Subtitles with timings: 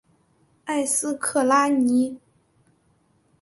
[0.65, 2.17] 埃斯克拉尼。